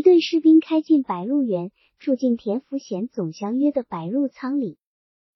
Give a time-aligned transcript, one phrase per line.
[0.00, 4.78] 一队士兵开进白鹿原，住进田福贤总相约的白鹿仓里。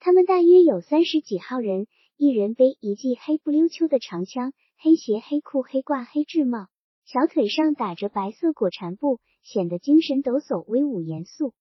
[0.01, 6.69] 他们大约有三十几号人，一人背一记黑不溜秋的长枪，黑鞋、黑裤、黑褂、黑制帽，
[7.05, 11.53] 小腿上打着白色裹缠布，显得精神抖擞、威武严肃。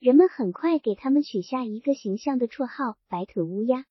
[0.00, 3.84] 人们很快给他们取下一个形象的绰号“白腿乌鸦”。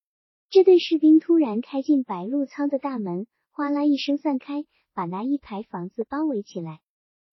[0.52, 6.81] 这队士兵突然开进白鹿仓的大门，哗啦一声散开，把那一排房子包围起来。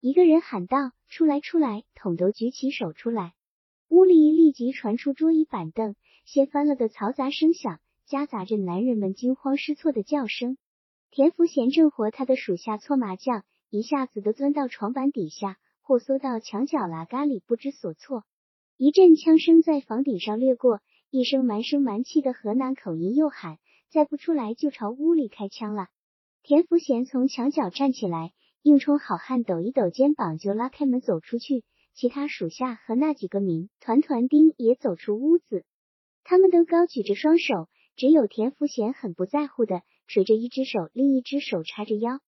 [0.06, 3.32] 一个人喊道：“出来，出来！”统都举起手出来。
[3.88, 5.96] 屋里立即传出桌椅板凳
[6.26, 10.58] 掀翻了的嘈杂声响，夹杂着男人们惊慌失措的叫声。
[11.10, 18.24] 田福贤正和他的属下搓麻将，一下子都钻到床板底下，或缩到墙角栏杆里，不知所措。
[18.76, 23.56] 一阵枪声在房顶上掠过，一声蛮声蛮气的河南口音又喊
[23.88, 25.86] ：“再不出来，就朝屋里开枪了！”
[26.44, 31.64] 田福贤从墙角站起来，硬冲好汉抖一抖肩膀，就拉开门走出去。
[31.92, 35.66] 其他属下和那几个民团团丁也走出屋子，
[36.22, 42.20] 他们都高举着双手，只有田福贤很不在乎的垂着一只手，另一只手叉着腰。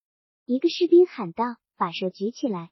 [0.44, 2.68] 一个士兵喊道：“把手举起来！”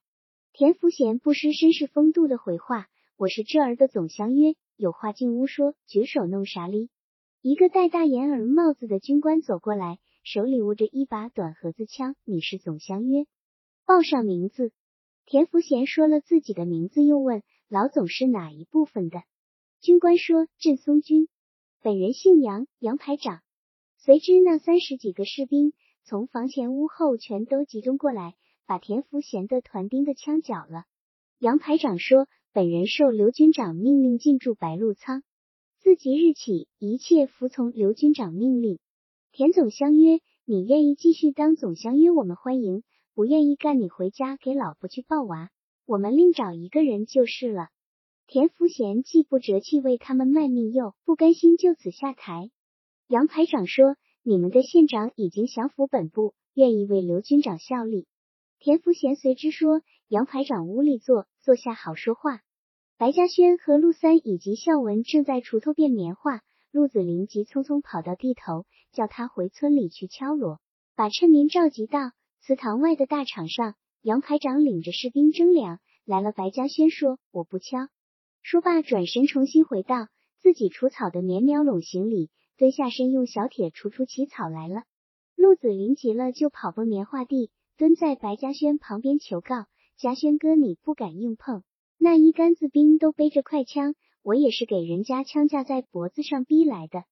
[0.52, 2.86] 田福贤不失绅士风度的回话。
[3.16, 5.74] 我是这儿的总相约，有话进屋说。
[5.86, 6.90] 举手弄啥哩？
[7.40, 12.14] 一个戴大檐儿帽子的军官走过来，手里握着一把短盒子枪。
[12.24, 13.24] 你是总相约，
[13.86, 14.72] 报上名字。
[15.26, 19.22] 田福贤说了自己的名字，又问老总是哪一部分的。
[19.80, 21.28] 军官说镇松军，
[21.82, 23.40] 本人姓杨，杨排长。
[23.98, 28.34] 随之，那三十几个士兵从房前屋后全都集中过来，
[28.66, 30.84] 把田福贤的团丁的枪缴了。
[31.38, 32.26] 杨排长说。
[32.54, 35.24] 本人受刘军长命令进驻白鹿仓，
[35.80, 38.78] 自即日起一切服从刘军长命令。
[39.32, 42.82] 田总相约，你愿意继续当总相约，我们欢迎；
[43.14, 45.50] 不愿意干，你回家给老婆去抱娃，
[45.86, 47.68] 我们另找一个人就是了。
[48.26, 52.50] 田福贤既不折气为他们卖命，又不甘心就此下台。
[53.06, 58.08] 杨排长说：“你们的县长已经降服本部，愿意为刘军长效力。”
[58.58, 62.40] 田福贤随之说：“杨排长屋里坐，坐下好说话。”
[62.98, 66.40] 白嘉轩和陆三以及孝文正在锄头变棉花，
[66.72, 70.58] 陆子霖急匆匆跑到地头，叫他回村里去敲锣，
[70.96, 72.12] 把村民召集到
[72.46, 73.74] 祠堂外的大场上。
[74.02, 76.30] 杨排长领着士兵征粮来了。
[76.30, 77.88] 白嘉轩说：“我不敲。”
[78.44, 80.08] 说罢，转身重新回到
[80.42, 82.28] 自己除草的棉苗垄行里，
[82.58, 84.82] 蹲下身用小铁锄出起草来了。
[85.36, 89.64] 陆子霖急了，就跑奔棉花地，蹲在白嘉轩旁边求告
[89.96, 91.62] ：“嘉轩哥，你不敢硬碰。”
[91.96, 97.04] 那一杆子兵都背着快枪，我也是给人家枪架在脖子上逼来的。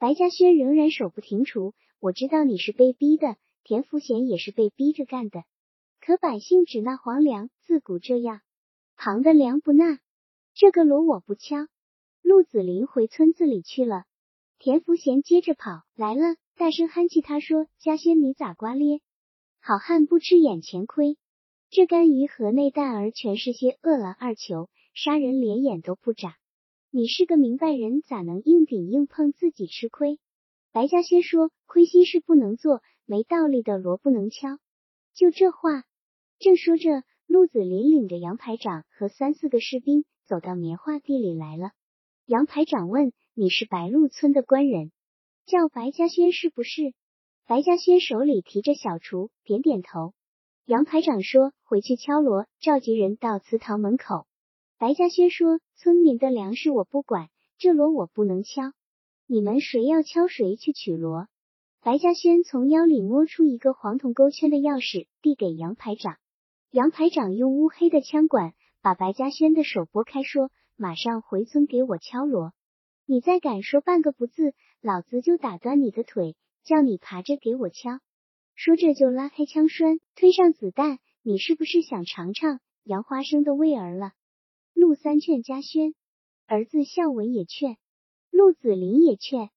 [0.00, 5.44] 白嘉轩仍然手不停锄，我知道你是被逼的，田福贤也是被逼着干的。
[6.00, 8.40] 可百姓只纳黄粮，自古这样，
[8.96, 10.00] 旁的粮不纳。
[10.54, 11.68] 这个锣我不敲。
[12.22, 14.04] 陆子霖回村子里去了，
[14.58, 19.00] 田福贤接着跑来了，大声憨气他说：“家轩你咋瓜咧？
[19.60, 21.16] 好汉不吃眼前亏。”
[21.70, 26.36] 这干鱼河内蛋儿全是些饿狼二球，杀人连眼都不眨。
[26.90, 30.18] 你是个明白人，咋能硬顶硬碰自己吃亏？
[30.70, 34.56] 白嘉轩说：“亏心事不能做，没道理的锣不能敲。”
[35.12, 35.84] 就这话，
[36.38, 41.72] 正说着，陆子霖领着杨排长和三四个士兵走到棉花地里来了。
[42.24, 44.92] 杨排长问：“你是白鹿村的官人？
[45.44, 46.94] 叫白嘉轩是不是？”
[47.46, 50.14] 白嘉轩手里提着小锄，点点头。
[50.64, 54.26] 杨排长说：“回去敲锣，召集人到祠堂门口。”
[54.80, 57.28] 白嘉轩说：“村民的粮食我不管，
[57.58, 58.72] 这锣我不能敲。
[59.26, 61.28] 你们谁要敲，谁去取锣。”
[61.84, 66.16] 白嘉轩从腰里摸出一个黄铜钩圈的钥匙，递给杨排长。
[66.70, 72.52] 杨排长用乌黑的枪管把白嘉轩的手拨开，说：“马上回村给我敲锣。
[73.04, 77.98] 你再敢说半个不字，老子就打断你的腿，叫你爬着给我敲。”
[78.54, 81.00] 说着就拉开枪栓，推上子弹。
[81.22, 84.12] 你是不是想尝尝杨花生的味儿了？
[84.72, 85.94] 陆三劝嘉轩，
[86.46, 87.76] 儿子孝文也劝，
[88.30, 89.50] 陆子霖也劝，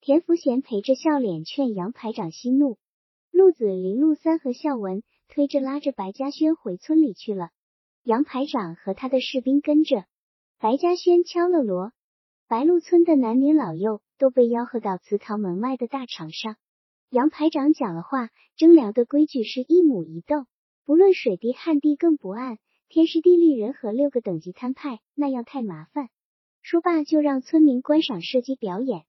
[0.00, 2.78] 田福贤陪着笑脸劝杨排长息怒。
[3.30, 7.50] 陆子霖、陆三和孝文推着拉着白嘉轩回村里去了。
[8.02, 10.04] 杨排长和他的士兵跟着。
[10.58, 11.92] 白嘉轩敲了锣，
[12.48, 16.56] 白鹿村的男女老幼都被吆喝到祠堂门外的大场上。
[17.10, 20.46] 杨排长讲了话，征粮的规矩是一亩一豆，
[20.84, 22.58] 不论水地旱地，更不按
[22.88, 26.08] 天时地利人和六个等级摊派，那样太麻烦。
[26.62, 29.04] 说罢，就让村民观赏射击表演。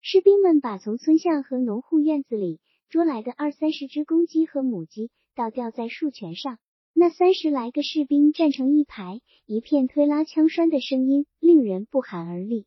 [0.00, 6.58] 士兵们把从村巷和农户院子里捉来的二三十只公鸡和母鸡倒吊在树泉上，
[6.94, 12.66] 那三十来个士兵站成一排，一片推拉枪栓的声音令人不寒而栗。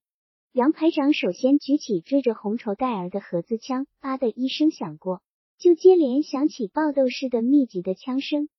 [0.51, 5.21] 杨排长首先举起缀着红绸带儿的盒子枪，叭的一声响过，
[5.57, 8.49] 就接连响起爆豆似的密集的枪声。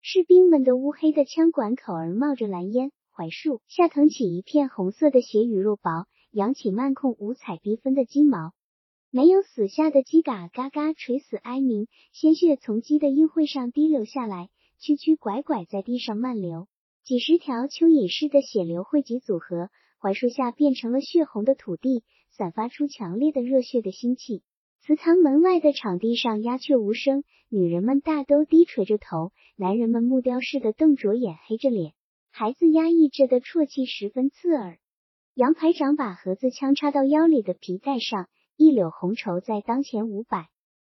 [0.00, 8.52] 士兵们的乌黑的枪管口儿冒着蓝烟，槐树下腾起一片红色的血与肉薄，扬起漫控五彩缤纷的鸡毛。
[9.10, 14.50] 没有死下的鸡嘎嘎嘎垂死哀鸣，鲜血从鸡的阴会上滴流下来。
[14.78, 16.68] 曲曲拐拐在地上漫流，
[17.02, 24.42] 几十条蚯蚓似的血流汇集组合，槐树下变成了血红的土地，散发出强烈的热血的腥气。
[24.80, 31.92] 祠堂门外的场地上鸦雀无声，女人们大都低垂着头，男人们木雕似的瞪着眼，黑着脸，
[32.30, 34.78] 孩子压抑着的啜泣十分刺耳。
[35.38, 40.48] 杨排长把盒子枪插到腰里的皮带上，一绺红绸在当前五百。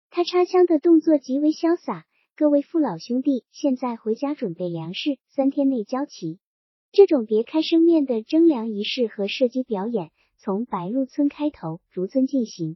[0.10, 2.04] 他插枪的动作极为潇洒。
[2.36, 6.40] 各位父老兄弟，现在回家准备粮食，三天内交齐。
[6.92, 12.76] 这种别开生面的征粮仪式和射击表演，从白鹿村开头，逐村进行。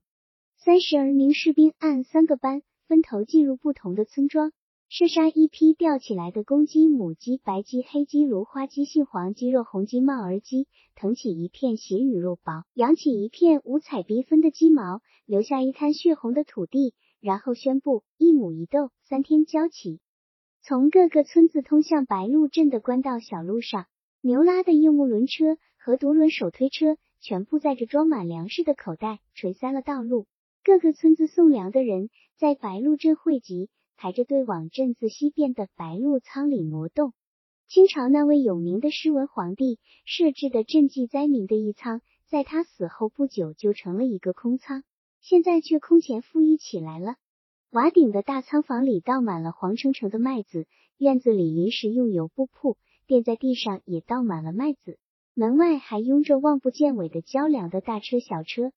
[0.56, 4.54] 三十二名士兵按三个班分头进入不同的村庄，
[4.90, 16.94] 射杀一批吊起来的公鸡、母鸡、白鸡、黑鸡、芦花鸡、杏黄鸡、肉红鸡、帽儿鸡，腾起一片血与肉薄，扬起一片五彩缤纷的鸡毛，留下一滩血红的土地。
[17.20, 20.00] 然后宣布一亩一豆，三天交齐。
[20.62, 23.88] 从各个村子通向白鹿镇的官道小路上，
[24.22, 30.28] 牛拉的硬木轮车和独轮手推车全部载着装满粮食的口袋，垂塞了道路。
[30.64, 37.14] 各个村子送粮的人在白鹿镇汇集，排着队往镇子西边的白鹿仓里挪动。
[37.68, 44.84] 清朝那位有名的诗文皇帝设置的赈济灾民的一仓，在他死后不久就成了一个空仓。
[45.20, 47.16] 现在却空前富裕起来了。
[47.72, 50.68] 瓦顶的大仓房里倒满了黄澄澄的麦子，
[50.98, 52.78] 院子里临时用油布铺，
[53.08, 54.98] 垫在地上也倒满了麦子。
[55.34, 58.72] 门外还拥着望不见尾的交粮的大车小车。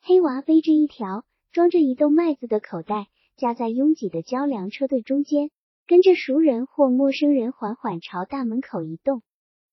[0.00, 3.08] 黑娃背着一条装着一兜麦子的口袋，
[3.40, 5.50] 夹在拥挤的交粮车队中间，
[5.86, 9.22] 跟着熟人或陌生人缓缓朝大门口移动。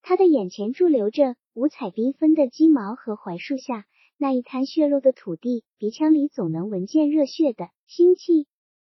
[0.01, 3.83] 他的眼前驻留着五彩缤纷的鸡毛和槐树下。
[4.17, 8.47] 那一滩血肉的土地，鼻腔里总能闻见热血的腥气。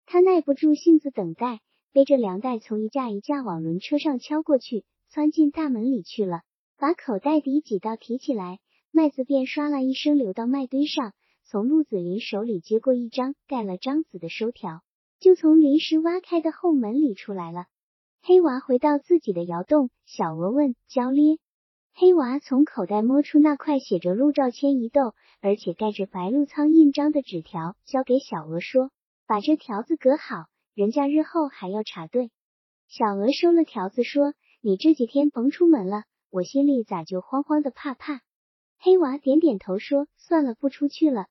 [0.06, 1.62] 他耐不住性子等待，
[1.94, 6.42] 背着粮袋从一架一架往轮车上敲过去，窜进大门里去了。
[6.78, 8.60] 把口袋底挤到提起来，
[8.92, 11.14] 麦子便唰啦一声流到麦堆上。
[11.50, 14.82] 从陆子霖手里接过一张盖了章子的收条，
[15.18, 17.68] 就从临时挖开的后门里出来了。
[18.22, 21.38] 黑娃回到自己的窑洞，小娥问焦咧。
[21.94, 28.92] 黑娃从口袋摸出那块写着“陆兆谦一斗”，而且盖着白鹿仓印章的纸条，交给小娥说
[29.26, 32.30] ：“把这条子搁好，人家日后还要查对。”
[32.90, 38.20] 小娥收了条子，说：“你这几天甭出门了，我心里咋就慌慌的怕怕。”
[38.80, 41.28] 黑娃点点头说：“算了，不出去了，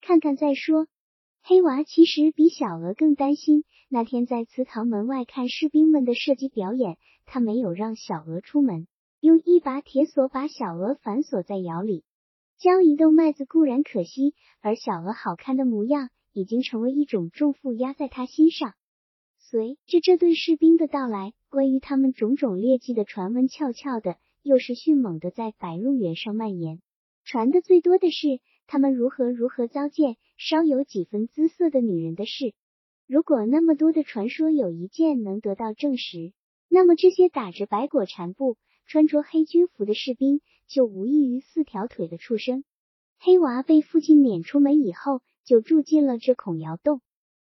[0.00, 0.86] 看看再说。”
[1.42, 3.64] 黑娃其实比小娥更担心。
[3.88, 8.88] 那天在祠堂门外看士兵们的射击表演，他没有让小娥出门。
[9.20, 12.04] 用一把铁锁把小鹅反锁在窑里，
[12.58, 18.74] 将一豆麦子固然可惜，而小鹅好看的模样已经成为一种重负压在他心上。
[19.38, 26.80] 随着这对士兵的到来，关于他们种种劣迹的传闻悄悄的，又是迅猛的在白鹿原上蔓延。
[27.24, 32.54] 传的最多的是他们如何如何糟践稍有几分姿色的女人的事。
[33.06, 36.32] 如果那么多的传说有一件能得到证实，
[36.68, 38.56] 那么这些打着白果缠布。
[38.88, 42.62] 穿着黑军服的士兵就无异于四条腿的畜生。
[43.18, 47.00] 黑娃被父亲撵出门以后，就住进了这孔窑洞。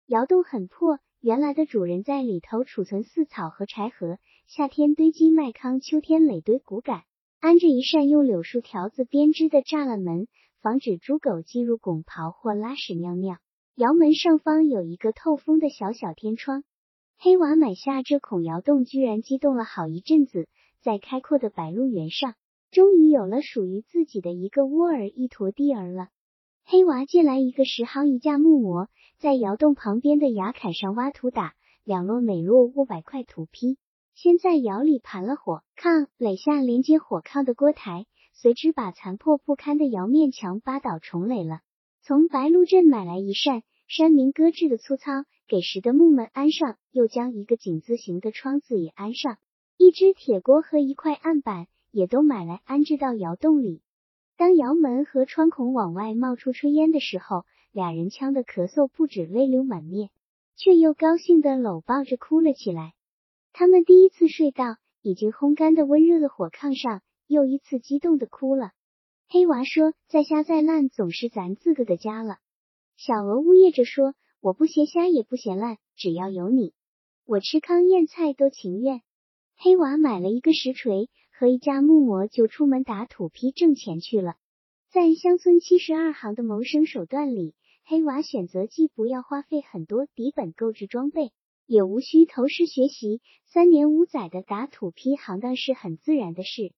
[0.07, 7.03] 窑洞很破，原来的主人在里头储存饲草和柴禾，夏天堆积麦糠，秋天垒堆谷杆，
[7.41, 10.29] 安着一扇用柳树条子编织的栅栏门，
[10.65, 13.37] 防止猪狗进入拱刨或拉屎尿尿。
[13.75, 16.65] 窑门上方有一个透风的小小天窗。
[17.19, 20.49] 黑娃买下这孔窑洞，居然激动了好一阵子。
[20.81, 22.35] 在开阔的白鹿原上，
[22.71, 26.09] 终于有了属于自己的一个窝儿，一坨地儿了。
[26.65, 31.53] 黑娃借来一个石夯一架木模，在窑洞旁边的崖坎上挖土打，
[31.85, 33.77] 两摞每摞五百块土坯。
[34.15, 41.61] 先在窑里盘了火炕，垒下连接火炕的锅台，随之把残破不堪的窑面墙扒倒重垒了。
[42.03, 49.39] 从白鹿镇买来一扇山民搁置的粗糙给石的木门安上，又将一个井字形的窗子也安上。
[49.77, 53.81] 一只铁锅和一块案板也都买来安置到窑洞里。
[54.37, 60.11] 当窑门和窗孔往外冒出炊烟的时候，俩人呛得咳嗽不止，泪流满面，
[60.57, 62.95] 却又高兴的搂抱着哭了起来。
[63.53, 68.73] 他们第一次睡到已经烘干的温热的火炕上，又一次激动的哭了。
[69.29, 72.39] 黑娃说：“再瞎再烂，总是咱自个的家了。”
[72.97, 76.73] 小鹅呜咽着说：“我不嫌瞎，也不嫌烂，只要有你，
[77.25, 79.01] 我吃糠咽菜都情愿。”
[79.57, 84.37] 黑娃买了一个石锤和一架木磨，就出门打土坯挣钱去了。
[84.91, 87.55] 在乡村七十二行的谋生手段里，
[87.85, 91.33] 黑娃选择既不要花费很多底本购置装备，
[91.67, 96.73] 也无需投师学习，三年五载的打土坯行当是很自然的事。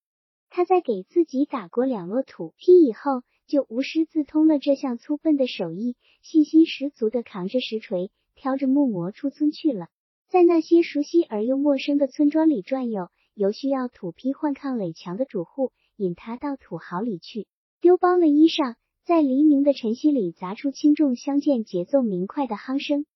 [0.48, 9.88] 他在给自己打过两摞土坯以后，就无师自通了这项粗笨的手艺，信心十足的扛着石锤，挑着木模出村去了。
[10.28, 17.46] 在那些熟悉而又陌生的村庄里转悠，由需要土坯换炕垒墙的主户引他到土豪里去，
[17.80, 18.74] 丢包了衣裳，
[19.04, 23.06] 在黎明的晨曦里砸出轻重相间、节奏明快的夯声。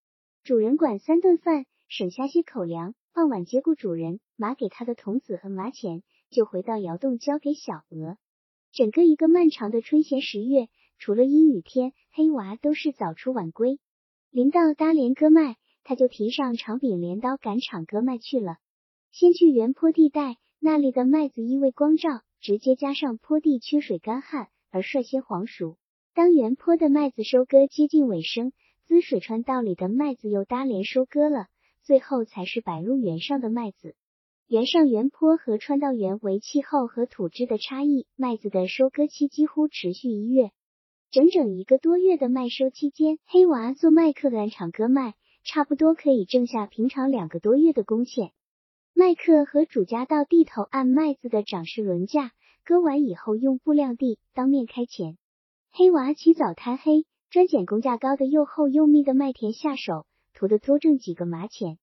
[0.44, 8.16] 主人管三顿饭，省下些口粮，傍晚接过主人码给他的童子和麻钱，就回到窑洞交给小娥。
[8.72, 10.68] 整个一个漫长的春闲十月，
[10.98, 13.78] 除了阴雨天，黑娃都是早出晚归。
[14.30, 15.56] 临到搭连割麦。
[15.82, 18.58] 他就提上长柄镰刀赶场割麦去了。
[19.10, 25.78] 先去原坡地带，那里的麦子因为光照，直接加上坡地缺水干旱而率先黄熟。
[26.14, 28.52] 当原坡的麦子收割接近尾声，
[28.86, 31.46] 滋水川道里的麦子又搭连收割了，
[31.82, 33.96] 最后才是白鹿原上的麦子。
[34.50, 40.50] 原上原坡和川道原为气候和土质的差异，麦子的收割期几乎持续一月，
[41.12, 45.14] 整整一个多月的麦收期间，黑娃做麦客赶场割麦。
[45.44, 48.32] 差不多可以挣下平常两个多月的工钱。
[48.92, 52.32] 麦克和主家到地头按麦子的掌式轮价，
[52.64, 55.16] 割完以后用布量地，当面开钱。
[55.70, 61.78] 黑娃起早贪黑，专捡工价高的又厚又密的麦田下手，图的多挣几个麻钱。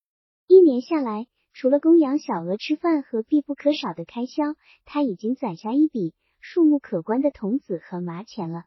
[0.47, 1.27] 一年下来，
[1.59, 4.53] 除了供养小鹅吃饭和必不可少的开销，
[4.85, 8.65] 他已经攒下一笔数目可观的铜子和麻钱了。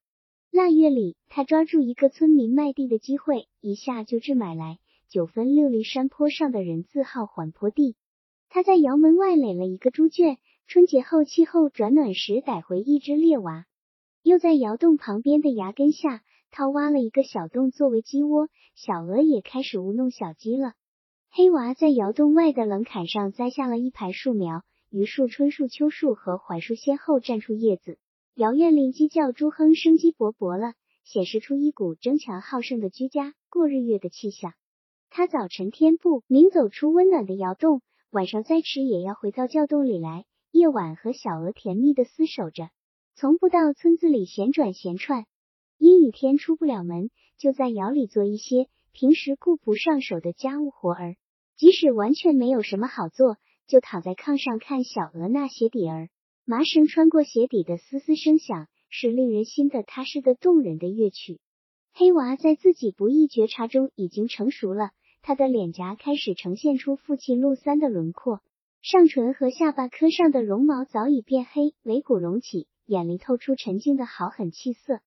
[0.50, 7.94] 腊月里，他抓住一个村民卖地的机会，一下就置买来九分六厘山坡上的人字号缓坡地。
[8.48, 13.66] 他在窑门外垒了一个猪圈，春节后气候转暖时逮回一只猎娃，
[14.24, 18.48] 又在窑洞旁边的崖根下掏挖了一个小洞作为鸡窝。
[18.74, 20.72] 小鹅也开始舞弄小鸡了。
[21.32, 27.98] 黑娃在窑洞外的冷坎上栽下了一排树苗，榆树、椿树、秋树和槐树先后绽出叶子。
[28.34, 34.54] 窑院里鸡叫猪哼，生机勃勃了，显示出一股争强好胜的居家过日月的气象。
[35.08, 40.24] 他早晨天不，明走出温暖的窑洞，晚上再迟也要回到窖洞里来。
[40.50, 42.70] 夜晚和小鹅甜蜜的厮守着，
[43.14, 45.26] 从不到村子里闲转闲串。
[45.78, 47.08] 阴雨天出不了门，
[47.38, 51.16] 就在窑里做一些平时顾不上手的家务活儿。
[51.56, 56.08] 即使完全没有什么好做，就躺在炕上看小鹅那鞋底儿。
[56.46, 61.38] 麻绳穿过鞋底的嘶嘶声响，是令人心的踏实的动人的乐曲。
[61.92, 64.90] 黑娃在自己不易觉察中已经成熟了，
[65.22, 68.40] 他的脸颊开始呈现出父亲陆三的轮廓，
[68.80, 75.00] 上唇和下巴颏上的绒毛早已变黑，尾骨隆起，眼里透出沉静的好狠气色。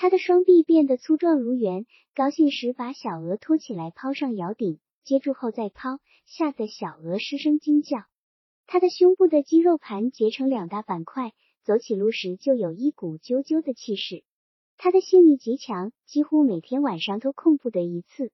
[0.00, 8.04] 他的双臂变得粗壮如圆，高兴时把小鹅托起来抛上窑顶，接住后再抛，吓得小鹅失声惊叫。
[8.68, 11.32] 他的胸部的肌肉盘结成两大板块，
[11.64, 14.22] 走起路时就有一股啾啾的气势。
[14.76, 18.30] 他的性欲极强，几乎每天晚上都空不得一次。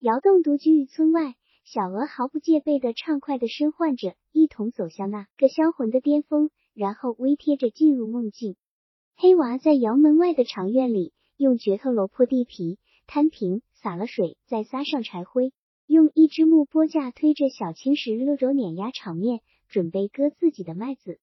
[0.00, 8.56] 窑洞独居于村外，小鹅毫不戒备的畅快的身唤着，一同走向那个销魂的巅峰，然后微贴着进入梦境。
[9.16, 15.52] 黑娃在窑门外的长院里，用镢头揉破地皮，摊平，洒了水，再撒上柴灰，
[15.86, 19.40] 用一只木拨架推着小青石溜轴碾压场面。
[19.66, 21.18] 准备割自己的麦子，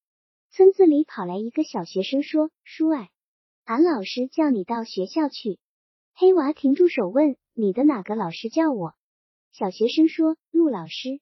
[0.50, 3.08] 村子里跑来一个小学生说：“叔哎，
[3.64, 5.58] 俺老师叫你到学校去。”
[6.12, 8.94] 黑娃停住手问：“你的哪个老师叫我？”
[9.52, 11.20] 小学生说：“陆老师，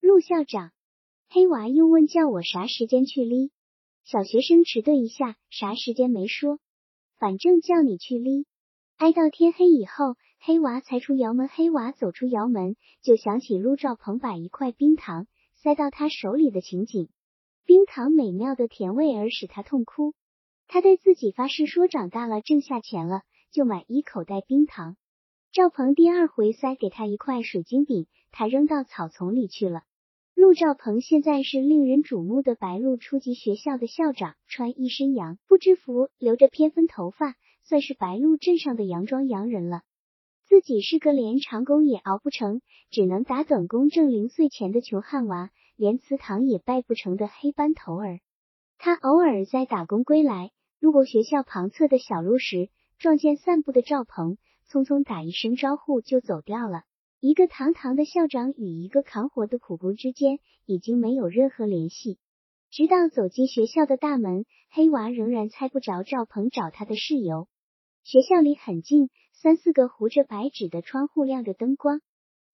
[0.00, 0.70] 陆校长。”
[1.28, 3.50] 黑娃又问：“叫我啥时间去哩？”
[4.10, 6.58] 小学生迟钝一下，啥时间没说，
[7.20, 8.44] 反正叫你去哩。
[8.96, 11.46] 挨到天黑以后，黑娃才出窑门。
[11.46, 15.28] 黑娃走出窑门，就想起陆兆鹏把一块冰糖。
[15.54, 17.08] 塞到他手里的情景，
[17.64, 20.14] 冰糖美妙的甜味儿使他痛哭。
[20.66, 24.96] 他对自己发誓说，长大了挣下钱了就买一口袋冰糖。
[25.52, 29.82] 赵鹏第二回塞给他一块水晶饼，他扔到草丛里去了。
[30.40, 39.82] 陆兆鹏现在是令人瞩目的白鹿初级学校的校长，穿一身洋布制服，留着偏分头发，算是白鹿镇上的洋装洋人了。
[40.46, 48.20] 自己是个连长工也熬不成，只能打短工挣零碎钱的穷汉娃，连祠堂也拜不成的黑班头儿。
[48.78, 56.84] 他偶尔在打工归来，路过学校旁侧的小路时，撞见散步的赵鹏，匆匆打一声招呼就走掉了。
[57.22, 62.18] 一个堂堂的校长与一个扛活的苦工之间已经没有任何联系。
[62.70, 67.46] 直到走进学校的大门，黑娃仍然猜不着赵鹏找他的事由。
[68.04, 72.00] 学校里很静，三四个糊着白纸的窗户亮着灯光。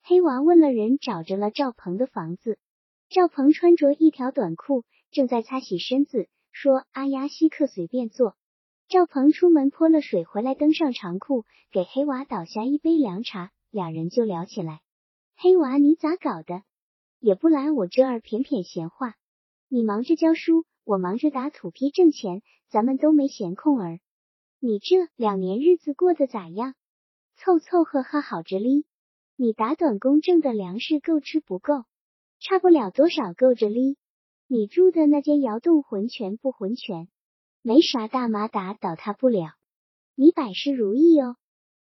[0.02, 2.58] 黑娃问了人，找着了赵鹏的房子。
[3.08, 4.82] 赵鹏穿着一条短裤，
[5.12, 8.34] 正在擦洗身子，说：“阿丫稀客随便坐。”
[8.90, 13.52] 赵鹏出门泼了水回来，登上长裤，给黑娃倒下一杯凉茶。
[13.76, 14.80] 两人就聊起来，
[15.36, 16.62] 黑娃，你咋搞的？
[17.20, 19.16] 也不来我这儿谝谝闲话。
[19.68, 22.40] 你忙着教书，我忙着打土坯挣钱，
[22.70, 24.00] 咱们都没闲空儿。
[24.60, 26.74] 你这两年日子过得咋样？
[27.36, 28.86] 凑凑合合好着哩。
[29.36, 31.84] 你打短工挣的粮食够吃不够？
[32.40, 33.98] 差不了多少够着哩。
[34.46, 37.08] 你住的那间窑洞浑全不浑全？
[37.60, 39.50] 没啥大麻打倒塌不了。
[40.14, 41.36] 你百事如意哦。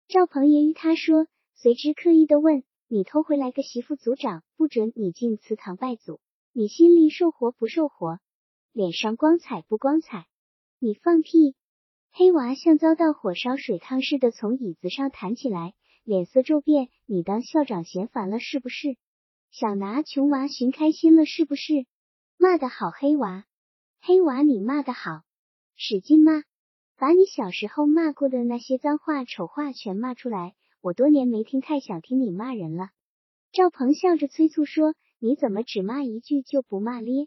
[0.08, 1.28] 赵鹏爷与他说。
[1.56, 6.20] 随之刻意的问：“你偷回来个媳妇，族长不准你进祠堂拜祖，
[6.52, 8.18] 你心里受活不受活？
[8.72, 10.26] 脸上光彩不光彩？
[10.78, 11.54] 你放屁！”
[12.12, 18.96] 黑娃像遭到火烧水烫似的从椅子上弹起来，脸色骤变：“你当校长嫌烦了是不是？
[19.50, 21.86] 想拿穷娃寻开心了是不是？
[22.36, 23.46] 骂得好，黑娃！
[24.00, 25.22] 黑娃，你骂得好，
[25.76, 26.42] 使劲骂，
[26.96, 30.54] 把你小时候骂过的那些脏话、丑话全骂出来。”
[30.84, 32.90] 我多年没听，太想听你骂人了。
[33.52, 37.26] 赵鹏笑着催促说：“你怎么只骂一句就不骂咧？”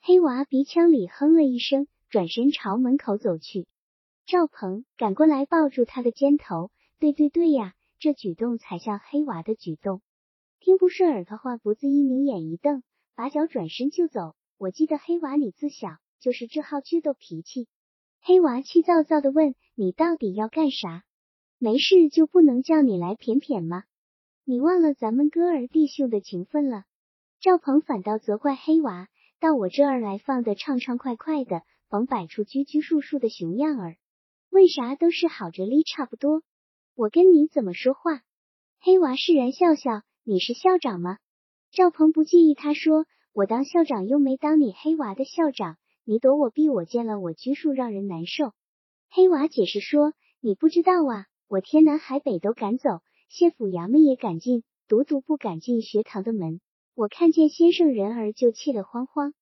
[0.00, 3.66] 黑娃鼻腔里哼了一声，转身朝门口走去。
[4.24, 10.00] 赵鹏赶过来抱住他的肩头：“对对对呀，这举动才像黑娃的举动。”
[10.62, 12.84] 听不顺耳的话，不自一拧，眼一瞪，
[13.16, 14.36] 拔脚转身就走。
[14.58, 17.66] 我记得黑娃，你自小就是这号倔斗脾气。
[18.20, 21.02] 黑娃气躁躁的问：“你到底要干啥？”
[21.62, 23.84] 没事就不能叫你来谝谝吗？
[24.44, 26.82] 你忘了咱们哥儿弟兄的情分了？
[27.40, 29.06] 赵鹏反倒责怪黑娃，
[29.38, 33.94] 到我这儿来放的畅畅快快的，甭摆出拘拘束束的熊样儿。
[34.50, 36.42] 为啥都是好着哩差不多？
[36.96, 38.22] 我跟你怎么说话？
[38.80, 41.18] 黑娃释然笑笑，你是校长吗？
[41.70, 48.50] 赵鹏不介意，他说我当校长又没当你黑娃的校长，你躲我避我，见了我拘束让人难受。
[49.10, 51.28] 黑娃解释说，你不知道啊。
[51.52, 56.62] 我天南海北都赶走，县府衙门也赶进，独独不敢进学堂的门。
[56.94, 59.34] 我看见先生人儿就气得慌慌。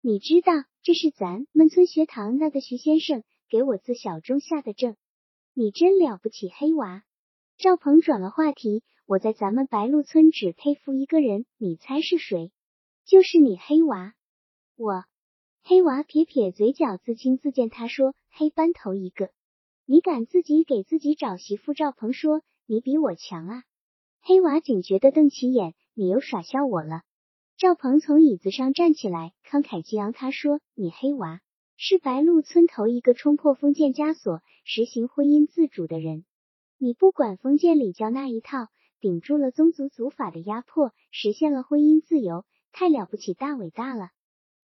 [0.00, 4.96] 你知道这是咱们村学堂那个徐先生给我自小种下的证。
[5.52, 7.02] 你真了不起，黑娃。
[7.58, 12.50] 赵鹏转了话题，我在咱们白鹿村只佩服一个人，你猜是谁？
[13.04, 14.14] 就是你黑娃。
[14.74, 15.04] 我
[15.64, 17.68] 黑娃撇撇嘴角，自轻自贱。
[17.68, 19.28] 他说黑班头一个。
[19.90, 21.72] 你敢自己给自己找媳妇？
[21.72, 23.62] 赵鹏说：“你比我强啊！”
[24.20, 27.04] 黑娃警觉的瞪起眼：“你又耍笑我了。”
[27.56, 31.40] 赵鹏从椅子上站起来，慷慨激昂，他说：“你黑娃
[31.78, 36.26] 是白鹿村头一个冲破封建枷锁、实行婚姻自主的人。
[36.76, 38.66] 你不管封建礼教那一套，
[39.00, 44.10] 顶住了宗族族法的压迫，实现了婚姻自由，太了不起，大伟大了。”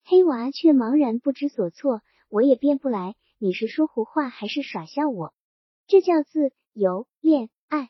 [0.04, 3.16] 黑娃却茫然不知所措，我也变不来。
[3.43, 5.34] 你是说胡话还是耍笑我？
[5.86, 7.89] 这叫自由恋爱。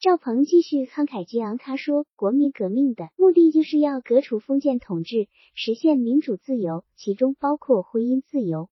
[0.00, 8.70] 赵鹏继续慷慨激昂，他说：“国民革命的目的就是要革除封建统治，实现民主自由，其中包括婚姻自由。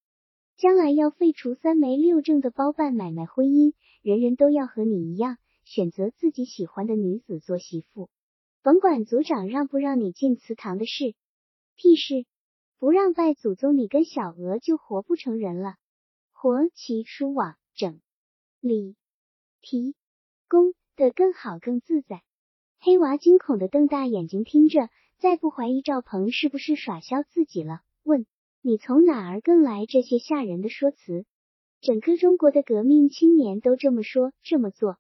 [0.57, 8.09] 将来要废除三媒六证的包办买卖婚姻，人人都要和你一样，选择自己喜欢的女子做媳妇，
[8.63, 11.15] 甭管族长让不让你进祠堂的事，
[11.77, 12.25] 屁事！
[12.79, 15.75] 不让拜祖宗，你跟小娥就活不成人了。”
[16.45, 18.03] 活其出往整
[18.61, 18.97] 理
[19.63, 19.95] 提
[20.47, 22.23] 供的更好更自在。
[22.79, 28.27] 黑娃惊恐的瞪大眼睛听着，再不怀疑赵鹏是不是耍笑自己了，问
[28.61, 31.25] 你从哪儿更来这些吓人的说辞？
[31.81, 34.99] 整个中国的革命青年都这么说这么做，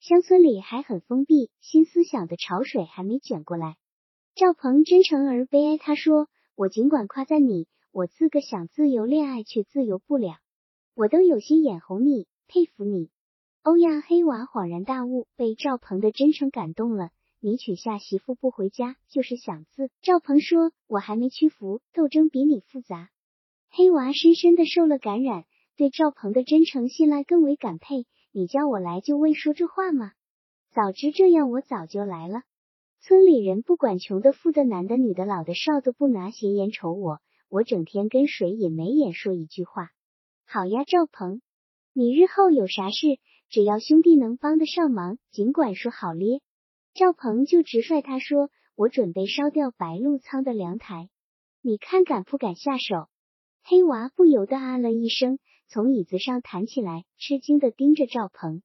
[0.00, 3.76] 乡村里还很封闭，新思想的潮水还没卷过来。
[4.34, 10.38] 赵鹏真诚而悲哀，他说：“我尽管夸赞你，我自个想自由恋爱，却自由不了。”
[10.98, 13.08] 我都有些眼红你，佩服你。
[13.62, 17.10] 欧亚黑娃恍然大悟，被赵鹏的真诚感动了。
[17.38, 19.92] 你娶下媳妇不回家，就是想自。
[20.02, 23.10] 赵鹏说：“我还没屈服，斗争比你复杂。”
[23.70, 25.44] 黑娃深深的受了感染，
[25.76, 28.04] 对赵鹏的真诚信赖更为感佩。
[28.32, 30.14] 你叫我来就为说这话吗？
[30.74, 32.42] 早知这样，我早就来了。
[33.02, 37.20] 村里人不管穷的、富的、男的、女的、老的、少的，不拿闲言瞅我。
[37.48, 39.90] 我整天跟谁也没眼说一句话。
[40.50, 41.42] 好呀，赵鹏，
[41.92, 43.18] 你日后有啥事，
[43.50, 46.40] 只要兄弟能帮得上忙，尽管说好咧。
[46.94, 51.10] 赵鹏就直率他说：“我准备烧掉白鹿仓的凉台，
[51.60, 53.08] 你看敢不敢下手？”
[53.62, 58.62] 黑娃不由得啊了一声，从椅子上弹起来，吃惊的盯着赵鹏。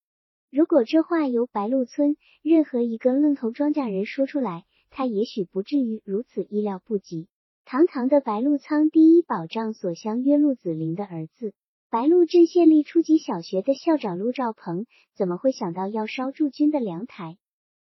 [0.49, 7.27] 如果这话由白鹿村任何一个愣头庄稼人说出来，他也许不至于如此意料不及。
[7.65, 11.53] 堂堂的白鹿仓第一保障所乡约陆子霖的儿子，
[11.93, 17.37] 白鹿镇县立初级小学的校长陆兆鹏，怎么会想到要烧驻军的粮台？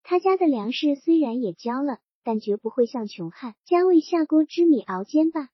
[0.03, 5.49] 他家的粮食虽然也交了，但绝不会像穷汉家为下锅之米熬煎吧？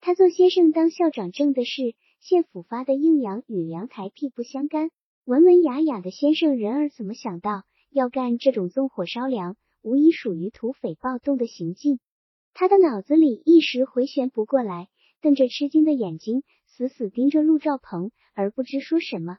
[0.00, 4.90] 他做先生当校长挣的是县府发的硬粮，与粮台屁不相干。
[5.24, 12.00] 文文雅雅的先生人儿怎么想到要干这种纵火烧粮，无疑属于土匪暴动的行径？
[12.54, 14.88] 他的脑子里一时回旋不过来，
[15.20, 16.42] 瞪着吃惊的眼睛，
[16.76, 19.38] 死死盯着陆兆鹏，而不知说什么。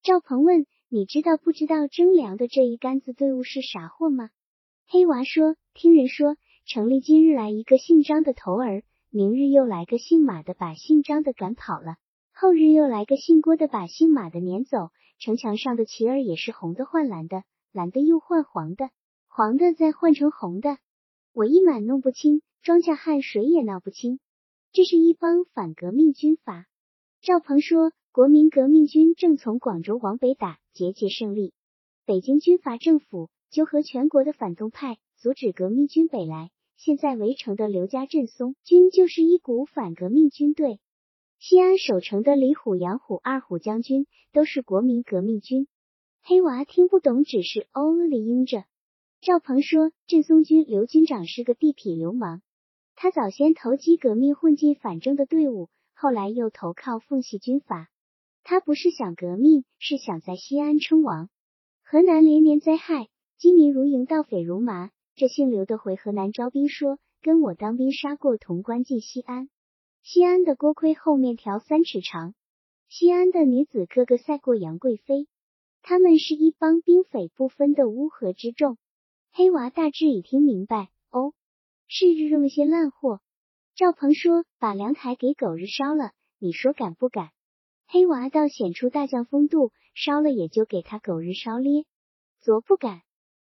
[0.00, 4.30] 赵鹏问：“你知道不知道征粮的这一杆子队伍是啥货吗？”
[4.86, 6.36] 黑娃说：“听人说，
[6.66, 11.96] 城里今日来一个姓张的头儿，明日又来个姓马的，把姓张的赶跑了；
[12.32, 14.90] 后日又来个姓郭的，把姓马的撵走。
[15.18, 18.90] 城墙上的旗儿也是红的换蓝的，蓝的又换黄的，
[19.26, 20.78] 黄的再换成红的。
[21.32, 24.20] 我一满弄不清。”庄稼汉谁也闹不清，
[24.78, 26.68] 这是一帮反革命军阀。
[27.20, 31.52] 赵鹏说，国民革命军正从广州往北打，节节胜利。
[32.06, 36.52] 北京军阀政府纠合全国的反动派，阻止革命军北来。
[36.76, 40.78] 现在围城的刘家镇松军就是一股反革命军队。
[41.40, 45.66] 西安守城的李虎、杨虎、二虎将军都是国民革命军。
[46.22, 48.62] 黑娃听不懂，只是哦了里应着。
[49.22, 52.42] 赵鹏说，镇松军刘军长是个地痞流氓。
[53.00, 57.88] 他早先投机革命，混进反正的队伍，后来又投靠奉系军阀。
[58.42, 61.30] 他不是想革命，是想在西安称王。
[61.84, 63.06] 河南连年灾害，
[63.36, 64.90] 饥民如蝇，盗匪如麻。
[65.14, 69.48] 这姓刘的回河南招兵，说跟我当兵，杀过潼关进西安。
[70.02, 72.34] 西安的锅盔后面条三尺长，
[72.88, 75.28] 西安的女子个个赛过杨贵妃。
[75.82, 78.76] 他们是一帮兵匪不分的乌合之众。
[79.30, 80.88] 黑娃大致已听明白。
[81.88, 83.20] 是这么些烂货。
[83.74, 87.30] 赵鹏说：“把凉台给狗日烧了，你说敢不敢？”
[87.88, 91.84] 黑娃倒显出大将风度，烧了也就给他狗日烧咧，
[92.40, 93.00] 昨不敢。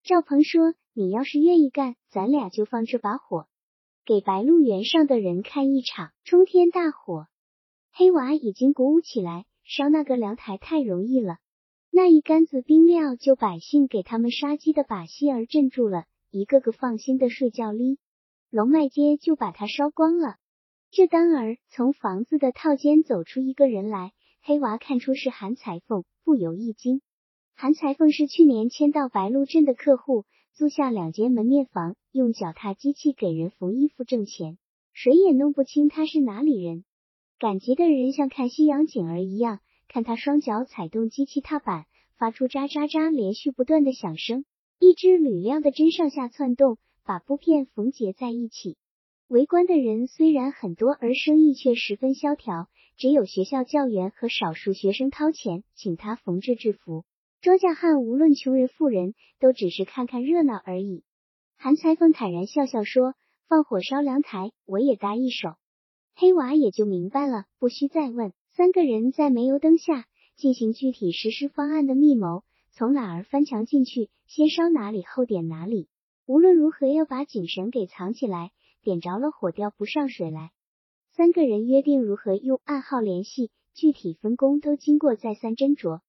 [0.03, 3.47] 赵鹏说：“你要是愿意干，咱俩就放这把火，
[4.05, 7.27] 给白鹿原上的人看一场冲天大火。”
[7.93, 11.37] 黑娃已经鼓舞起来，烧那个凉台太容易了，
[11.89, 17.97] 那一杆子冰料就百姓给他们杀鸡的把戏儿镇住了，一个个放心的睡觉哩。
[18.55, 20.37] 龙脉街就把它烧光了。
[20.89, 27.01] 这当儿从房子的套间走出一个人来，黑娃看出是韩裁缝，不由一惊。
[27.53, 34.57] 韩裁缝是去年迁到白鹿镇的客户，租下两间门面房，用脚踏机器给人缝衣服挣钱，
[34.93, 36.85] 谁也弄不清他是哪里人。
[37.37, 44.45] 赶集的人像看西洋景儿一样，看他双脚踩动机器踏板，发出喳喳喳连续不断的响声，
[44.79, 46.77] 一只铝亮的针上下窜动。
[47.05, 48.77] 把布片缝结在一起。
[49.27, 52.67] 围观的人虽然很多，而生意却十分萧条。
[52.97, 57.03] 只有学校教员和少数学生掏钱请他缝制制服。
[57.41, 61.03] 庄稼汉无论穷人富人，都只是看看热闹而已。
[61.57, 63.13] 韩裁缝坦然笑笑说
[63.49, 65.55] ：“放火烧凉台，我也搭一手。”
[66.15, 68.31] 黑娃也就明白了，不需再问。
[68.55, 70.05] 三个人在煤油灯下
[70.37, 75.89] 进行具体实施方案的密谋：从哪儿翻墙进去，先烧哪里，后点哪里。
[76.27, 80.51] 无论如何要把井绳给藏起来，点着了火调不上水来。
[81.11, 86.01] 三个人约定如何用暗号联系，具体分工都经过再三斟酌。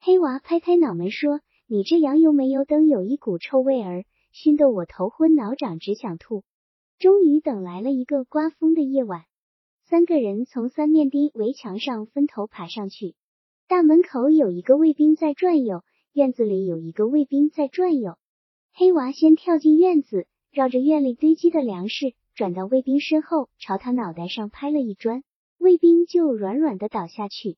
[0.00, 6.44] 黑娃拍拍脑门说：“你这洋油煤油灯有一股臭味儿，熏得我头昏脑胀，只想吐。”
[6.98, 9.24] 终于等来了一个刮风的夜晚，
[9.84, 13.14] 三个人从三面的围墙上分头爬上去。
[13.68, 18.16] 大门口有一个卫兵在转悠，院子里有一个卫兵在转悠。
[18.80, 25.24] 黑娃先跳进院子，绕着院里堆积的粮食，转到卫兵身后，朝他脑袋上拍了一砖，
[25.58, 27.56] 卫兵就软软的倒下去。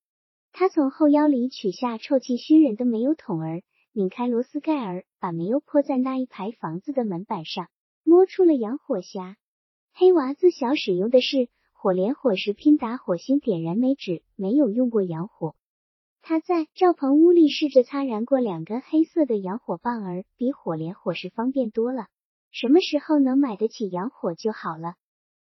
[0.51, 3.61] 他从后腰里取下臭气熏人的煤油桶儿，
[3.93, 7.69] 拧开螺丝盖儿，把煤油泼在那一排房子的门板上，
[8.03, 9.35] 摸出了洋火匣。
[9.93, 15.55] 黑娃自小使用的是火镰火石拼打火星点燃煤纸，没有用过洋火。
[16.23, 22.07] 他在赵鹏屋里试着擦燃过两根黑色的洋火棒儿，比火连火石方便多了。
[22.53, 24.95] 什么时候能买得起洋火就好了。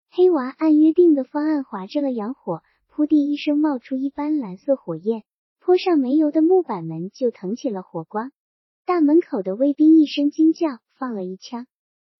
[0.09, 5.23] 黑娃按约定的方案划着了洋火，扑地一声冒出一般蓝色火焰，
[5.59, 8.31] 泼上煤油的木板门就腾起了火光。
[8.85, 11.67] 大门口的卫兵一声惊叫，放了一枪。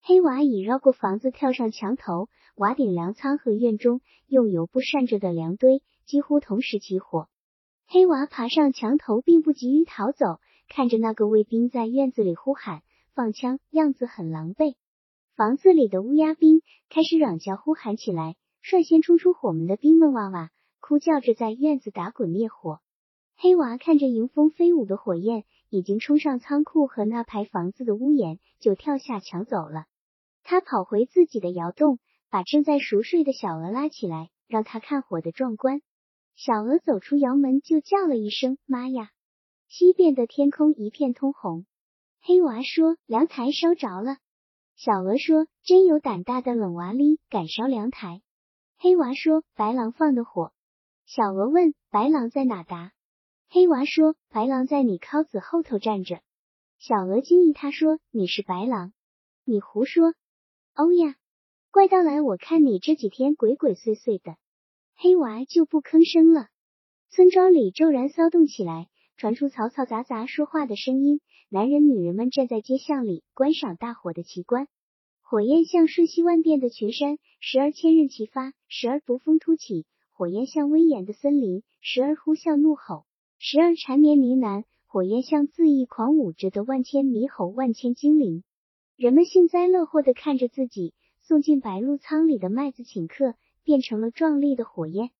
[0.02, 7.28] 黑娃已绕过房子，跳上墙头，瓦顶粮仓和院中用油布扇着的粮堆几乎同时起火。
[7.92, 12.84] 黑娃爬上墙头，并不急于逃走，看着那个卫兵在院子里呼喊。
[13.16, 14.76] 放枪，样子很狼狈。
[15.36, 22.80] 房子里的乌鸦兵开始嚷叫呼喊起来，率先冲出火门的兵们哇哇哭叫着在院子打滚灭火。
[23.36, 29.86] 黑娃看着迎风飞舞的火焰，已经冲上仓库和那排房子的屋檐，就跳下墙走了。
[30.44, 31.98] 他跑回自己的窑洞，
[32.30, 35.82] 把正在熟睡的小鹅拉起来，让他看火的壮观。
[36.42, 39.12] 小鹅走出窑门就叫了一声：“妈呀！”
[39.68, 41.66] 西边的天空一片通红。
[42.22, 44.20] 黑娃说：“凉台烧着了。”
[44.78, 48.22] 小鹅说：“真有胆大的冷娃哩，敢烧凉台。”
[48.80, 50.54] 黑娃说：“白狼放的火。”
[51.06, 52.94] 小鹅问：“白狼在哪达？”
[53.52, 56.22] 黑娃说：“白狼在你尻子后头站着。”
[56.80, 58.94] 小鹅惊异，他说：“你是白狼？
[59.44, 60.14] 你胡说！”
[60.74, 61.18] 哦呀，
[61.70, 64.38] 怪到来，我看你这几天鬼鬼祟祟的。
[65.02, 66.50] 黑娃就不吭声了。
[67.10, 68.90] 村庄里骤然骚动起来。
[69.16, 74.68] 传出嘈嘈杂杂说话的声音，男人、女人们站在街巷里观赏大火的奇观。
[75.22, 83.06] 火焰像瞬息万变的群山，时而千刃齐发，时而毒风突起；火焰像威严的森林，时而呼啸怒吼，
[83.40, 88.44] 时而缠绵呢喃；火焰像恣意狂舞着的万千猕猴、万千精灵。
[88.98, 93.36] 人们幸灾乐祸地看着自己送进白鹿仓里的麦子请客
[93.70, 95.12] 变成了壮丽的火焰。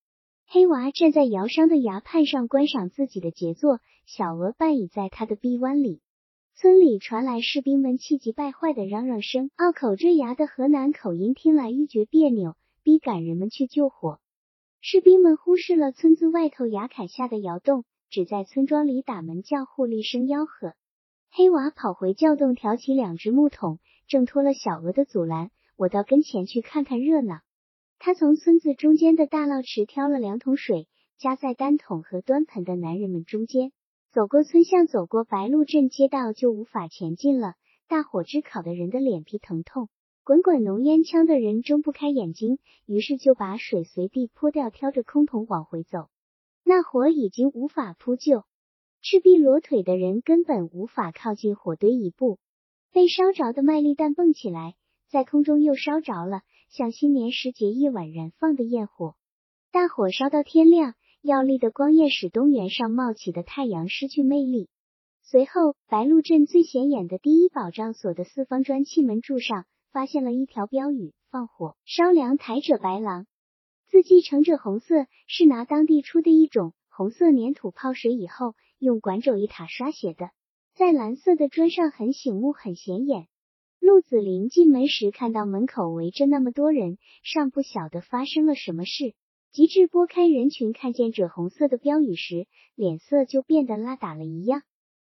[0.48, 6.02] 黑娃站在窑商的崖畔上观赏自己的杰作，小鹅半倚在他的臂弯里。
[6.56, 14.20] 村里传来士兵们气急败坏的嚷嚷声，拗口坠牙的河南口音听来一觉别扭，逼赶人们去救火。
[14.82, 20.74] 士兵们忽视了村子外头崖坎下的窑洞，只在村庄里打门叫户，厉声吆喝。
[21.30, 27.42] 黑娃跑回窖洞，挑起两只木桶，挣脱了小鹅的阻拦，我到跟前去看看热闹。
[28.02, 33.74] 他从村子中间的大涝池挑了两桶水，加在担桶和端盆的男人们中间，
[34.14, 37.56] 走过村巷，走过白鹿镇街道，就无法前进了。
[37.90, 39.90] 大火炙烤的人的脸皮疼痛，
[40.24, 46.08] 滚滚浓烟呛的人睁不开眼睛，于是就把水随地泼掉，挑着空桶往回走。
[46.64, 48.44] 那火已经无法扑救，
[49.02, 52.40] 赤臂裸腿的人根本无法靠近火堆一步。
[52.94, 54.76] 被烧着的麦粒蛋蹦起来，
[55.10, 56.44] 在空中又烧着了。
[56.70, 59.16] 像新年时节夜晚燃放的焰火，
[59.72, 64.70] 大火烧到天亮，耀丽的光焰使东原上冒起的太阳失去魅力。
[65.24, 73.26] 随后，白鹿镇最显眼的第一保障所的四方砖砌门柱上，发现了一条标语：“放火烧凉台者白狼。”
[73.90, 80.30] 字迹呈着红色，是拿当地出的一种红色粘土泡水以后，用管肘一塔刷写的，
[80.76, 83.28] 在蓝色的砖上很醒目，很显眼。
[83.80, 89.14] 陆子霖进门时，看到门口围着那么多人，尚不晓得发生了什么事。
[89.52, 94.62] 及至拨开人群，看见这红色的标语时，脸色就变得拉打了一样。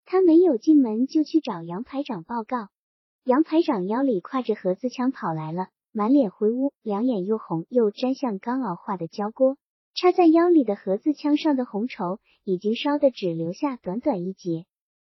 [0.06, 2.68] 他没有进门，就去找杨排长报告。
[3.24, 9.58] 杨排长腰里挎着盒子枪跑来了，满脸灰污，两眼又红又沾像刚熬化的焦锅。
[9.94, 14.64] 插在腰里的盒子枪上的红绸已经烧得只留下短短一截。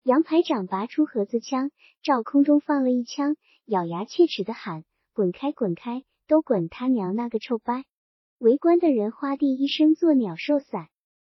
[0.08, 1.70] 杨排长拔出盒子枪，
[2.02, 7.84] 照空中放了一枪，咬牙切齿的喊：“滚开，滚开，都滚他娘那个臭掰！”
[8.40, 10.88] 围观的人哗地一声作鸟兽散。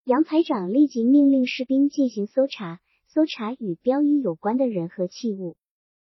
[0.05, 2.79] 杨排长立即命令士兵进行搜查，
[3.09, 5.57] 搜查与标语有关的人和器物，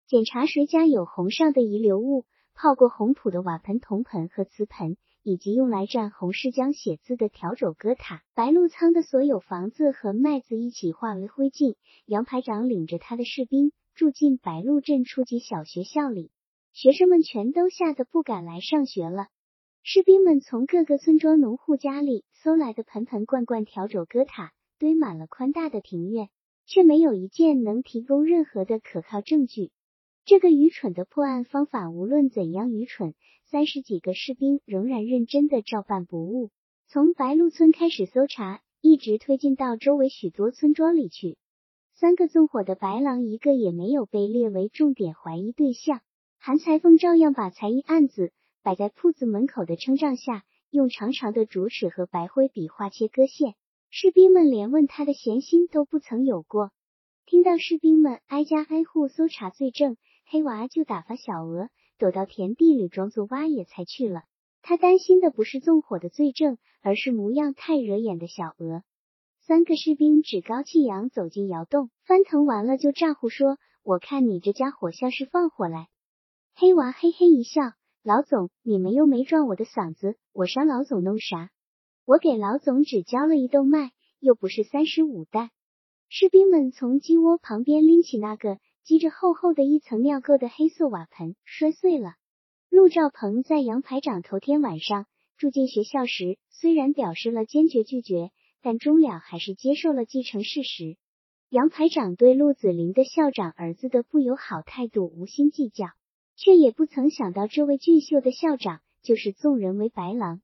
[0.07, 2.25] 检查谁家有红上的遗留物，
[2.55, 4.97] 泡过红土的瓦盆、铜盆和瓷盆。
[5.25, 11.77] 以及用来蘸红柿浆写字的笤帚歌塔，白鹿仓的所有房子和麦子一起化为灰烬。
[12.05, 16.29] 杨排长领着他的士兵住进白鹿镇初级小学校里，
[16.73, 19.29] 学生们全都吓得不敢来上学了。
[19.81, 26.29] 士兵们从各个村庄农户家里搜来的盆盆罐罐笤帚歌塔，堆满了宽大的庭院，
[26.67, 29.71] 却没有一件能提供任何的可靠证据。
[30.23, 33.15] 这个愚蠢的破案方法，无论怎样愚蠢。
[33.51, 36.49] 三十几个士兵仍然认真的照办不误，
[36.87, 41.37] 从白鹿村开始搜查，一直推进到周围许多村庄里去。
[41.93, 46.01] 三个纵火的白狼一个也没有被列为重点怀疑对象。
[46.39, 53.53] 韩裁缝照样把才艺案子摆在铺子门口的撑帐下，用长长的竹尺和白灰笔画切割线。
[53.91, 56.71] 士兵们连问他的闲心都不曾有过。
[57.27, 61.69] 听到士兵们挨家挨户搜查罪证，黑娃就打发小娥。
[61.97, 64.23] 躲到田地里装作挖野才去了。
[64.61, 68.83] 他担心的不是纵火的罪证，而是模样太惹眼的小娥。
[69.41, 75.87] 三个士兵趾高气扬走进窑洞，翻腾完了就咋呼说：“我看你这家伙像是放火来。”
[76.57, 77.61] 黑娃嘿嘿一笑
[78.01, 81.51] ：“老总，你们又没撞我的嗓子，我伤老总弄啥？
[82.05, 85.51] 我给老总只交了一斗麦，又不是三十五担。”
[86.09, 92.13] 士兵们从鸡窝旁边拎起那个积着厚厚的一层尿垢的黑色瓦盆，摔碎了。
[92.69, 95.05] 陆兆鹏在杨排长头天晚上
[95.37, 98.31] 住进学校时，虽然表示了坚决拒绝。
[98.61, 100.97] 但终了还是接受了继承事实。
[101.49, 105.89] 杨排长对陆子霖的校长儿子的不友好态度无心计较，
[106.35, 110.41] 却也不曾想到这位俊秀的校长就是纵人为白狼。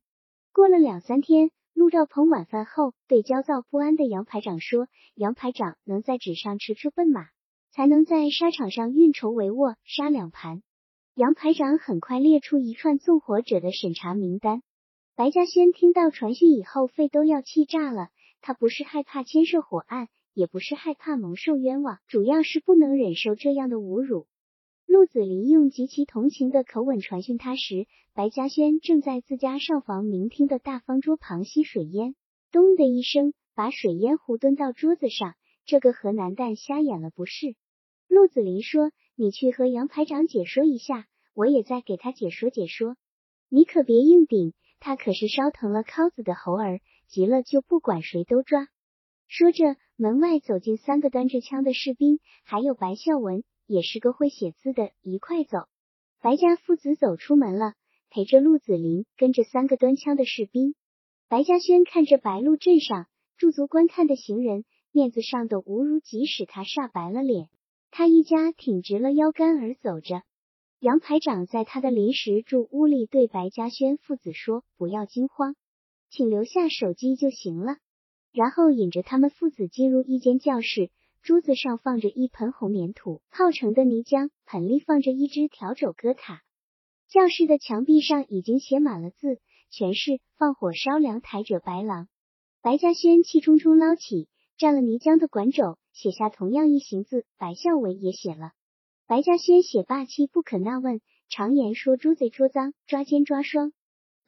[0.53, 7.25] 过了两三天，陆兆鹏晚饭后对焦躁不安的杨排长说：“杨排长能在纸上驰出奔马，
[7.71, 10.61] 才能在沙场上运筹帷幄，杀两盘。”
[11.15, 14.61] 杨排长很快列出一串纵火者的审查名单。
[15.15, 18.09] 白嘉轩听到传讯以后，肺都要气炸了。
[18.41, 24.25] 他不是害怕牵涉火案，也不是害怕蒙受冤枉，主要是不能忍受这样的侮辱。
[24.87, 32.15] 陆子霖用极其同情的口吻传讯他时，白嘉轩正在自家上房明厅的大方桌旁吸水烟，
[32.51, 35.35] 咚的一声，把水烟壶蹲到桌子上。
[35.65, 37.55] 这个河南蛋瞎眼了不是？
[38.11, 42.97] 陆子霖说：“你去和杨排长解说一下，我也再给他解说解说。
[43.47, 48.67] 你可别硬顶。”他可是烧疼了尻子的猴儿，急了就不管谁都抓。
[49.29, 55.59] 说着，门外走进三个端着枪的士兵，还有白孝文，也是个会写字的，一块走。
[56.19, 57.75] 白家父子走出门了，
[58.09, 60.75] 陪着陆子霖，跟着三个端枪的士兵。
[61.29, 67.47] 白嘉轩看着白鹿镇上驻足观看的行人，面子上的侮辱即使他煞白了脸。
[67.91, 70.23] 他一家挺直了腰杆而走着。
[70.79, 75.55] 杨排长在他的临时住屋里对白嘉轩父子说：“不要惊慌，
[76.09, 77.75] 请留下手机就行了。”
[78.33, 80.89] 然后引着他们父子进入一间教室，
[81.21, 86.41] 桌子上放着一盆红粘土泡成的泥浆，盆里放着一只条肘歌塔。
[87.09, 92.07] 教室的墙壁上已经写满了字，全是“放火烧凉台者白狼”。
[92.63, 94.29] 白嘉轩气冲冲捞起
[94.61, 97.25] 蘸了泥浆的管肘，写下同样一行字。
[97.39, 98.51] 白孝文也写了。
[99.07, 103.73] 白嘉轩写霸气不可纳问，常言说捉贼捉赃，抓奸抓双。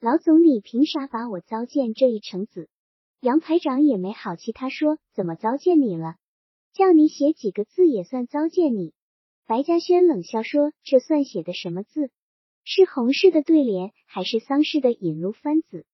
[0.00, 2.68] 老总，你凭啥把我糟践这一成子？
[3.20, 6.16] 杨排长也没好气，他说怎么糟践你了？
[6.72, 8.92] 叫你写几个字也算糟践你。
[9.46, 12.10] 白嘉轩冷笑说：“这算写的什么字？
[12.64, 15.86] 是洪氏的对联，还是丧氏的引路番子？”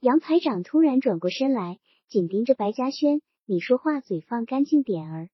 [0.00, 1.78] 杨排长突然转过身来，
[2.08, 5.28] 紧盯着白嘉轩：“你说话嘴放干净点儿，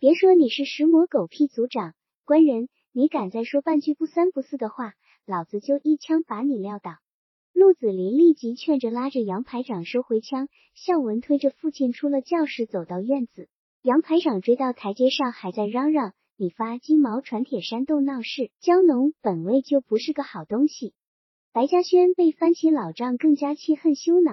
[0.00, 1.94] 别说你是石磨狗屁族长。”
[2.26, 4.94] 官人，你敢再说半句不三不四的话，
[5.26, 6.96] 老子就一枪把你撂倒！
[7.52, 10.48] 陆子霖立即劝着，拉着杨排长收回枪。
[10.74, 13.48] 孝文推着父亲出了教室，走到院子。
[13.82, 20.94] 杨排长追到台阶上，还在嚷嚷：“你发金毛传铁山洞闹事，蕉农本位就不是个好东西。”
[21.54, 24.32] 白嘉轩被翻起老账，更加气恨羞恼。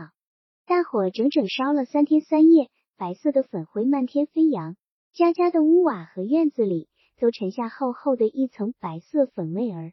[0.65, 4.75] 大火整整烧了三天三夜，白色的粉灰漫天飞扬，
[5.13, 6.89] 家家的屋瓦和院子里。
[7.21, 9.91] 都沉下厚厚的一层白色粉味儿。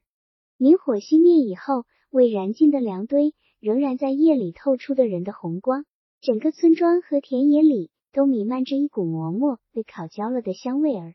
[0.58, 5.84] 明火熄灭以后，未燃尽的粮堆仍然在夜里透出的人的红光。
[6.20, 11.14] 整个村庄和田野里都弥漫着一股馍馍被烤焦了的香味儿。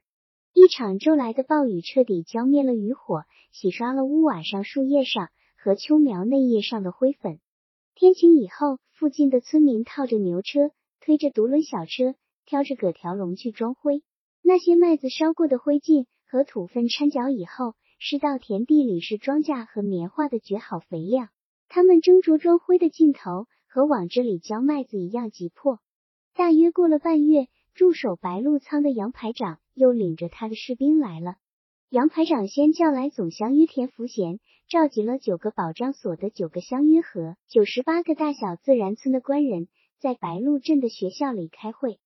[0.53, 3.23] 一场骤来的暴雨彻底浇灭了渔火，
[3.53, 7.39] 洗刷了屋瓦上、树叶上和秋苗内叶上的灰粉。
[7.95, 14.03] 天晴以后，附近的村民套着牛车，推着独轮小车，挑着葛条笼去装灰。
[14.43, 21.27] 那些麦子烧过的灰烬和土粪掺搅以后，施到田地里是庄稼和棉花的绝好肥料。
[21.67, 25.79] 他们争着装灰的劲头和往这里浇麦子一样急迫。
[26.33, 31.35] 大约过了半月，驻守白鹿仓的杨排长又领着他的士兵来了。
[31.89, 34.39] 杨排长先叫来总乡约田福贤，
[34.69, 39.67] 召集了九个保障所的九个乡约和九十八个大小自然村的官人，
[40.01, 41.99] 在白鹿镇的学校里开会。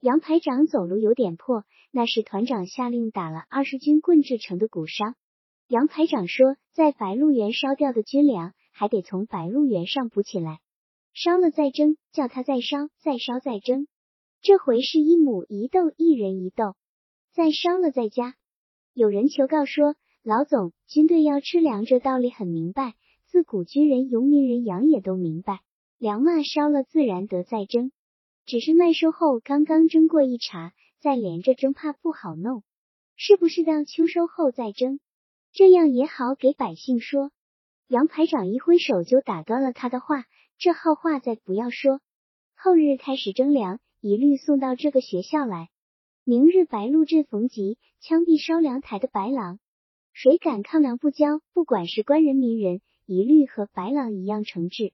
[0.00, 5.14] 杨排长走路有点破，那是团长下令打了二十军棍制成的骨伤。
[5.68, 10.58] 杨排长说，在白鹿原烧掉的军粮还得从白鹿原上补起来，
[11.14, 13.86] 烧了再蒸，叫他再烧，再烧再蒸。
[14.42, 16.74] 这回是一亩一豆，一人一豆，
[17.32, 18.34] 再烧了再加。
[18.92, 19.94] 有人求告说，
[20.24, 22.94] 老总，军队要吃粮，这道理很明白，
[23.24, 25.60] 自古军人、游民人养也都明白，
[25.98, 27.90] 粮嘛烧了自然得再蒸。
[28.44, 32.62] 只是麦收后刚刚蒸过一茬，再连着蒸怕不好弄，
[33.16, 35.00] 是不是到秋收后再蒸？
[35.52, 37.30] 这样也好给百姓说。
[37.88, 40.24] 杨排长一挥手就打断了他的话
[40.58, 42.00] ：“这号话再不要说。
[42.54, 45.70] 后日开始征粮，一律送到这个学校来。
[46.24, 49.60] 明日白鹿镇逢集，枪毙烧粮台的白狼。
[50.12, 54.92] 谁敢抗粮不交，不管是官人民人，一律和白狼一样惩治。”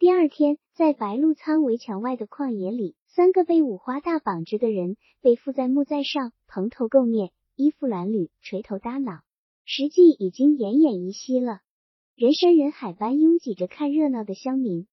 [0.00, 9.22] 第二天，在白鹿仓围墙外的旷野里，三个被五花大绑着的人被缚在木寨上，蓬头垢面，衣服褴褛，垂头耷脑，
[9.64, 11.62] 实际已经奄奄一息了。
[12.14, 14.86] 人山人海般拥挤着看热闹的乡民，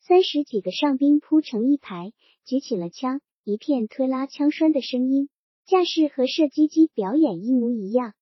[0.00, 2.14] 三十几个上兵铺成一排，
[2.46, 5.28] 举起了枪，一片推拉枪栓的声音，
[5.66, 8.14] 架势和射击机表演一模一样。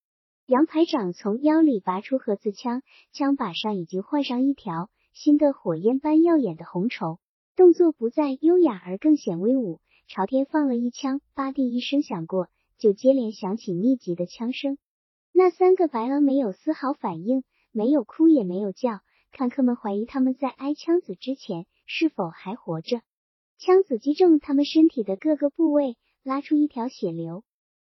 [0.47, 2.83] 杨排长从腰里拔出盒子枪，
[3.13, 7.19] 枪把上已经换上一条新的火焰般耀眼的红绸，
[7.57, 12.49] 动作不再优雅而更显威武，朝天放了一枪，吧地一声响过，
[12.79, 14.77] 就接连响起密集的枪声。
[15.33, 17.43] 那三个白狼没有丝毫反应。
[17.77, 19.01] 没有哭也没有叫，
[19.33, 23.01] 看客们怀疑他们在挨枪子之前是否还活着。
[23.59, 27.43] 枪子击中他们身体的各个部位，拉出一条血流，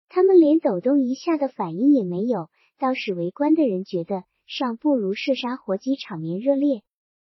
[0.09, 2.49] 他们连抖动一下的反应也没有，
[2.79, 6.83] 倒使围观的人觉得尚不如射杀活鸡场面热烈。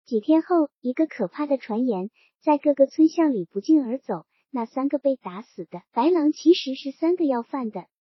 [0.09, 2.09] 几天后，一个可怕的传言
[2.41, 7.85] 在各个村巷里不胫而走：那三个被打死的白狼其实是三个要饭的，